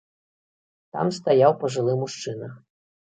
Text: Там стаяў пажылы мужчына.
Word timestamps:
Там 0.95 1.11
стаяў 1.17 1.53
пажылы 1.65 1.93
мужчына. 2.05 2.49